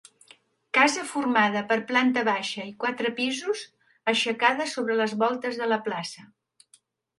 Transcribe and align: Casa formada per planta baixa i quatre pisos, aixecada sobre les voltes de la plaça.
Casa 0.77 1.03
formada 1.09 1.61
per 1.71 1.77
planta 1.91 2.23
baixa 2.29 2.65
i 2.71 2.73
quatre 2.85 3.13
pisos, 3.21 3.63
aixecada 4.15 4.69
sobre 4.75 4.99
les 5.03 5.17
voltes 5.27 5.63
de 5.63 5.71
la 5.75 5.81
plaça. 5.91 6.29